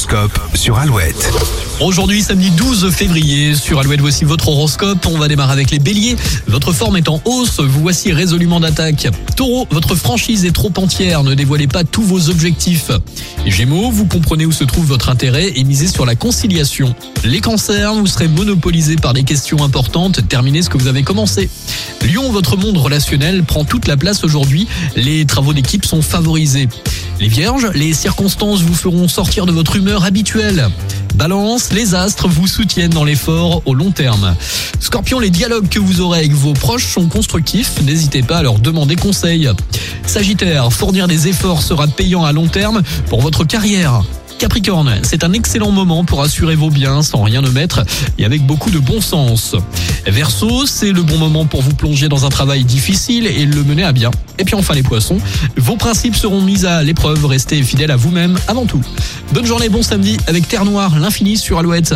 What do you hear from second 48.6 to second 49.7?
de bon sens.